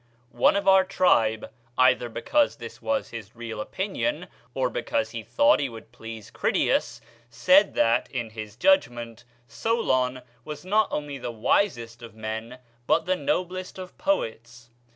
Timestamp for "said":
7.29-7.75